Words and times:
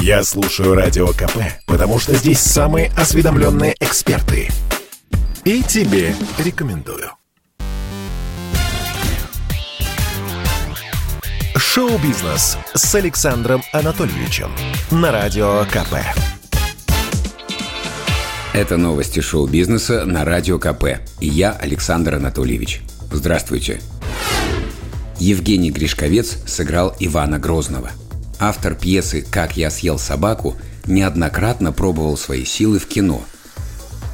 Я 0.00 0.22
слушаю 0.22 0.74
Радио 0.74 1.08
КП, 1.08 1.38
потому 1.66 1.98
что 1.98 2.14
здесь 2.14 2.40
самые 2.40 2.90
осведомленные 2.96 3.74
эксперты. 3.80 4.48
И 5.44 5.62
тебе 5.62 6.14
рекомендую. 6.38 7.10
Шоу-бизнес 11.56 12.56
с 12.74 12.94
Александром 12.94 13.62
Анатольевичем 13.72 14.50
на 14.90 15.12
Радио 15.12 15.64
КП. 15.64 15.96
Это 18.52 18.76
новости 18.76 19.20
шоу-бизнеса 19.20 20.04
на 20.04 20.24
Радио 20.24 20.58
КП. 20.58 21.00
И 21.20 21.28
я, 21.28 21.52
Александр 21.52 22.14
Анатольевич. 22.14 22.80
Здравствуйте. 23.12 23.80
Евгений 25.18 25.70
Гришковец 25.70 26.38
сыграл 26.46 26.94
Ивана 26.98 27.38
Грозного. 27.38 27.90
Автор 28.40 28.74
пьесы 28.74 29.26
«Как 29.28 29.56
я 29.56 29.70
съел 29.70 29.98
собаку» 29.98 30.56
неоднократно 30.86 31.72
пробовал 31.72 32.16
свои 32.16 32.44
силы 32.44 32.78
в 32.78 32.86
кино. 32.86 33.22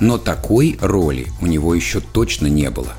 Но 0.01 0.19
такой 0.19 0.79
роли 0.81 1.27
у 1.41 1.47
него 1.47 1.75
еще 1.75 2.01
точно 2.01 2.47
не 2.47 2.71
было. 2.71 2.95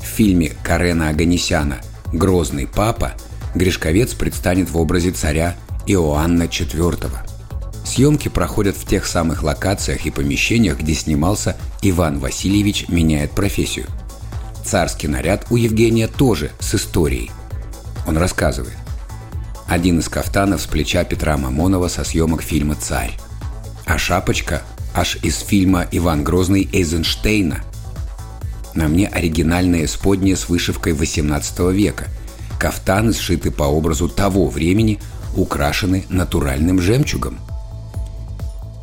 В 0.00 0.04
фильме 0.04 0.52
Карена 0.62 1.08
Аганесяна 1.10 1.80
«Грозный 2.12 2.66
папа» 2.66 3.12
Гришковец 3.54 4.14
предстанет 4.14 4.70
в 4.70 4.76
образе 4.76 5.12
царя 5.12 5.56
Иоанна 5.86 6.44
IV. 6.44 7.10
Съемки 7.84 8.28
проходят 8.28 8.76
в 8.76 8.86
тех 8.86 9.06
самых 9.06 9.42
локациях 9.42 10.06
и 10.06 10.10
помещениях, 10.10 10.78
где 10.78 10.94
снимался 10.94 11.56
Иван 11.82 12.18
Васильевич 12.18 12.88
меняет 12.88 13.32
профессию. 13.32 13.86
Царский 14.64 15.08
наряд 15.08 15.46
у 15.50 15.56
Евгения 15.56 16.06
тоже 16.06 16.50
с 16.60 16.74
историей. 16.74 17.30
Он 18.06 18.16
рассказывает. 18.18 18.76
Один 19.70 20.00
из 20.00 20.10
кафтанов 20.10 20.60
с 20.60 20.66
плеча 20.66 21.04
Петра 21.04 21.38
Мамонова 21.38 21.88
со 21.88 22.04
съемок 22.04 22.42
фильма 22.42 22.74
«Царь». 22.74 23.16
А 23.86 23.96
шапочка 23.96 24.62
аж 24.94 25.16
из 25.22 25.38
фильма 25.38 25.86
«Иван 25.90 26.24
Грозный» 26.24 26.68
Эйзенштейна. 26.70 27.62
На 28.74 28.88
мне 28.88 29.08
оригинальное 29.08 29.86
споднее 29.86 30.36
с 30.36 30.50
вышивкой 30.50 30.92
18 30.92 31.58
века– 31.72 32.04
Кафтаны 32.60 33.14
сшиты 33.14 33.50
по 33.50 33.62
образу 33.62 34.06
того 34.06 34.46
времени, 34.46 35.00
украшены 35.34 36.04
натуральным 36.10 36.78
жемчугом. 36.78 37.38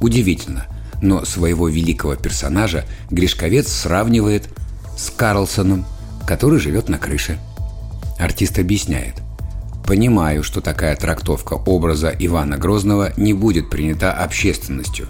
Удивительно, 0.01 0.65
но 1.03 1.25
своего 1.25 1.67
великого 1.67 2.15
персонажа 2.15 2.85
Гришковец 3.11 3.67
сравнивает 3.67 4.49
с 4.97 5.11
Карлсоном, 5.11 5.85
который 6.25 6.59
живет 6.59 6.89
на 6.89 6.97
крыше. 6.97 7.37
Артист 8.17 8.57
объясняет. 8.57 9.26
Понимаю, 9.87 10.43
что 10.43 10.61
такая 10.61 10.95
трактовка 10.95 11.53
образа 11.53 12.13
Ивана 12.19 12.57
Грозного 12.57 13.13
не 13.17 13.33
будет 13.33 13.71
принята 13.71 14.11
общественностью. 14.11 15.07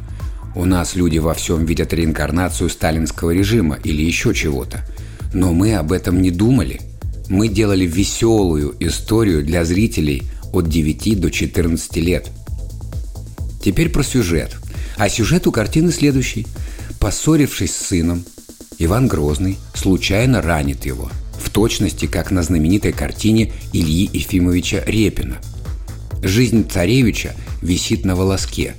У 0.56 0.64
нас 0.64 0.96
люди 0.96 1.18
во 1.18 1.34
всем 1.34 1.66
видят 1.66 1.92
реинкарнацию 1.92 2.70
сталинского 2.70 3.32
режима 3.32 3.78
или 3.84 4.02
еще 4.02 4.34
чего-то. 4.34 4.86
Но 5.34 5.52
мы 5.52 5.76
об 5.76 5.92
этом 5.92 6.22
не 6.22 6.32
думали– 6.32 6.80
мы 7.30 7.50
делали 7.50 7.86
веселую 7.86 8.76
историю 8.80 9.44
для 9.44 9.66
зрителей 9.66 10.24
от 10.54 10.70
9 10.70 11.20
до 11.20 11.30
14 11.30 11.96
лет. 11.98 12.30
Теперь 13.62 13.90
про 13.90 14.04
сюжет. 14.04 14.56
А 14.98 15.10
сюжет 15.10 15.46
у 15.46 15.52
картины 15.52 15.92
следующий. 15.92 16.48
Поссорившись 17.00 17.76
с 17.76 17.88
сыном, 17.88 18.24
Иван 18.80 19.08
Грозный 19.08 19.58
случайно 19.74 20.42
ранит 20.42 20.86
его, 20.86 21.12
точности, 21.58 22.06
как 22.06 22.30
на 22.30 22.44
знаменитой 22.44 22.94
картине 22.94 23.52
Ильи 23.74 24.08
Ефимовича 24.14 24.84
Репина. 24.86 25.38
Жизнь 26.22 26.70
царевича 26.70 27.34
висит 27.64 28.06
на 28.06 28.16
волоске. 28.16 28.76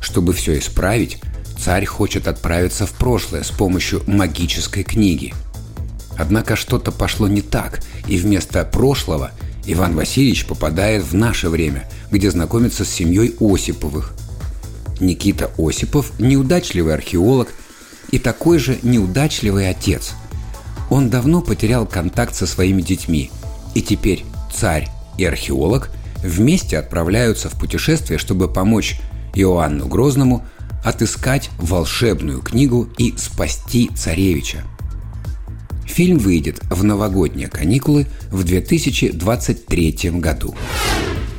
Чтобы 0.00 0.32
все 0.32 0.58
исправить, 0.58 1.18
царь 1.58 1.84
хочет 1.84 2.28
отправиться 2.28 2.86
в 2.86 2.92
прошлое 2.92 3.42
с 3.42 3.50
помощью 3.50 4.02
магической 4.06 4.84
книги– 4.84 5.34
Однако 6.16 6.56
что-то 6.56 6.92
пошло 6.92 7.28
не 7.28 7.42
так, 7.42 7.80
и 8.06 8.16
вместо 8.16 8.64
прошлого 8.64 9.32
Иван 9.66 9.96
Васильевич 9.96 10.46
попадает 10.46 11.02
в 11.02 11.14
наше 11.14 11.48
время, 11.48 11.88
где 12.10 12.30
знакомится 12.30 12.84
с 12.84 12.88
семьей 12.90 13.34
Осиповых. 13.40 14.14
Никита 15.00 15.50
Осипов– 15.58 16.12
неудачливый 16.18 16.94
археолог 16.94 17.48
и 18.10 18.18
такой 18.18 18.58
же 18.58 18.78
неудачливый 18.82 19.68
отец. 19.68 20.12
Он 20.90 21.10
давно 21.10 21.42
потерял 21.42 21.86
контакт 21.86 22.34
со 22.34 22.46
своими 22.46 22.82
детьми, 22.82 23.30
и 23.74 23.82
теперь 23.82 24.24
царь 24.52 24.88
и 25.18 25.24
археолог 25.24 25.90
вместе 26.22 26.78
отправляются 26.78 27.48
в 27.48 27.58
путешествие, 27.58 28.18
чтобы 28.18 28.48
помочь 28.48 29.00
Иоанну 29.34 29.86
Грозному 29.86 30.44
отыскать 30.84 31.50
волшебную 31.58 32.40
книгу 32.40 32.88
и 32.98 33.14
спасти 33.16 33.90
царевича– 33.94 34.62
Фильм 35.94 36.18
выйдет 36.18 36.60
в 36.70 36.82
новогодние 36.82 37.46
каникулы 37.46 38.06
в 38.32 38.42
2023 38.42 40.10
году. 40.14 40.52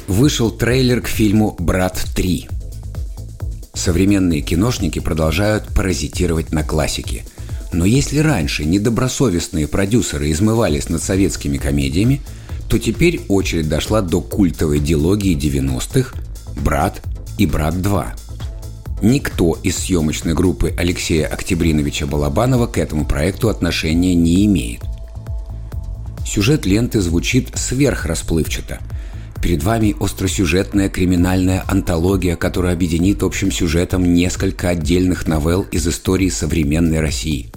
Вышел 0.08 0.50
трейлер 0.50 1.02
к 1.02 1.08
фильму 1.08 1.58
«Брат 1.60 2.02
3». 2.16 2.50
Современные 3.74 4.40
киношники 4.40 5.00
продолжают 5.00 5.66
паразитировать 5.76 6.54
на 6.54 6.64
классике. 6.64 7.26
Но 7.76 7.84
если 7.84 8.20
раньше 8.20 8.64
недобросовестные 8.64 9.68
продюсеры 9.68 10.32
измывались 10.32 10.88
над 10.88 11.04
советскими 11.04 11.58
комедиями, 11.58 12.22
то 12.70 12.80
теперь 12.80 13.24
очередь 13.28 13.68
дошла 13.68 14.02
до 14.02 14.22
культовой 14.22 14.80
дилогии 14.80 15.38
90-х 15.38 16.16
«Брат» 16.64 17.02
и 17.38 17.46
«Брат 17.46 17.76
2». 17.76 18.06
Никто 19.02 19.58
из 19.62 19.76
съемочной 19.76 20.34
группы 20.34 20.74
Алексея 20.78 21.28
Октябриновича 21.28 22.06
Балабанова 22.06 22.68
к 22.68 22.78
этому 22.78 23.04
проекту 23.04 23.50
отношения 23.50 24.16
не 24.16 24.46
имеет. 24.46 24.82
Сюжет 26.26 26.66
ленты 26.66 27.02
звучит 27.02 27.50
сверхрасплывчато. 27.56 28.80
Перед 29.44 29.64
вами 29.64 29.98
остросюжетная 30.00 30.88
криминальная 30.88 31.66
антология, 31.68 32.38
которая 32.38 32.72
объединит 32.72 33.22
общим 33.22 33.52
сюжетом 33.52 34.14
несколько 34.14 34.70
отдельных 34.70 35.28
новелл 35.28 35.64
из 35.64 35.86
истории 35.86 36.30
современной 36.30 37.02
России. 37.02 37.52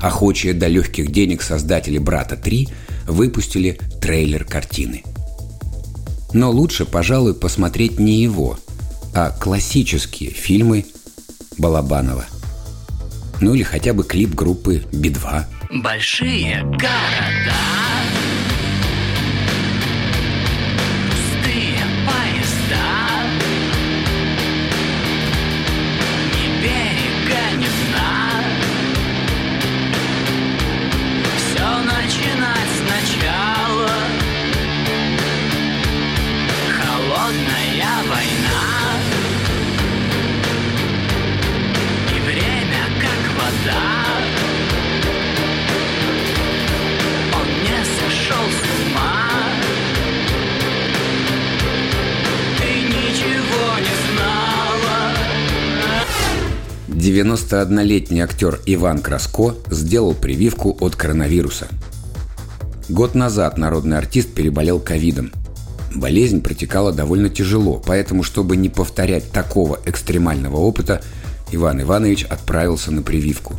Охочие 0.00 0.54
до 0.54 0.68
легких 0.68 1.10
денег 1.10 1.42
создатели 1.42 1.98
«Брата 1.98 2.34
3» 2.36 2.68
выпустили 3.08 3.78
трейлер 4.00 4.44
картины. 4.44 5.02
Но 6.32 6.50
лучше, 6.50 6.84
пожалуй, 6.84 7.34
посмотреть 7.34 7.98
не 7.98 8.22
его– 8.22 8.58
а 9.16 9.30
классические 9.30 10.30
фильмы 10.30 10.84
Балабанова. 11.56 12.26
Ну 13.40 13.54
или 13.54 13.62
хотя 13.62 13.94
бы 13.94 14.04
клип 14.04 14.34
группы 14.34 14.84
Би-2. 14.92 15.44
Большие 15.82 16.62
города. 16.62 17.75
91-летний 57.06 58.20
актер 58.20 58.60
Иван 58.66 59.00
Краско 59.00 59.54
сделал 59.70 60.14
прививку 60.14 60.76
от 60.80 60.96
коронавируса. 60.96 61.68
Год 62.88 63.14
назад 63.14 63.58
народный 63.58 63.98
артист 63.98 64.34
переболел 64.34 64.80
ковидом– 64.80 65.32
Болезнь 65.96 66.42
протекала 66.42 66.92
довольно 66.92 67.30
тяжело, 67.30 67.82
поэтому, 67.84 68.22
чтобы 68.22 68.56
не 68.56 68.68
повторять 68.68 69.30
такого 69.32 69.80
экстремального 69.86 70.58
опыта, 70.58 71.00
Иван 71.52 71.80
Иванович 71.80 72.24
отправился 72.24 72.90
на 72.92 73.02
прививку. 73.02 73.54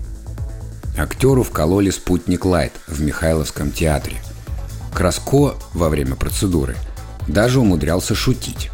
Актеру 0.97 1.41
вкололи 1.41 1.89
спутник 1.89 2.45
Лайт 2.45 2.73
в 2.87 3.01
Михайловском 3.01 3.71
театре. 3.71 4.17
Краско 4.93 5.55
во 5.73 5.89
время 5.89 6.15
процедуры 6.15 6.75
даже 7.27 7.59
умудрялся 7.59 8.13
шутить. 8.13 8.69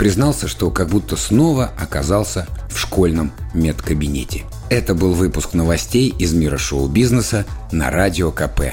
Признался, 0.00 0.48
что 0.48 0.70
как 0.70 0.88
будто 0.88 1.14
снова 1.14 1.72
оказался 1.78 2.46
в 2.70 2.78
школьном 2.78 3.32
медкабинете. 3.52 4.44
Это 4.70 4.94
был 4.94 5.12
выпуск 5.12 5.52
новостей 5.52 6.08
из 6.18 6.32
мира 6.32 6.56
шоу-бизнеса 6.56 7.44
на 7.70 7.90
Радио 7.90 8.30
КП. 8.30 8.72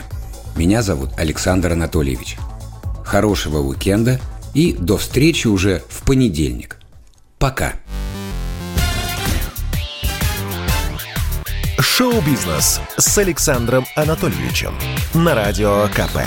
Меня 0.56 0.82
зовут 0.82 1.10
Александр 1.18 1.74
Анатольевич. 1.74 2.38
Хорошего 3.04 3.58
уикенда 3.58 4.22
И 4.54 4.72
до 4.72 4.96
встречи 4.96 5.48
уже 5.48 5.84
в 5.90 6.06
понедельник. 6.06 6.78
Пока. 7.40 7.74
Шоу-бизнес 11.78 12.80
с 12.98 13.18
Александром 13.18 13.86
Анатольевичем 13.98 14.74
на 15.14 15.36
Радио 15.36 15.90
КП. 15.90 16.20